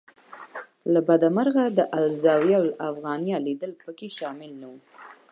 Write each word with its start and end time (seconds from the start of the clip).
له 0.93 0.99
بده 1.07 1.27
مرغه 1.35 1.65
د 1.77 1.79
الزاویة 1.99 2.57
الافغانیه 2.65 3.37
لیدل 3.47 3.71
په 3.81 3.89
کې 3.97 4.07
شامل 4.17 4.51
نه 4.61 4.67
و. 4.71 4.73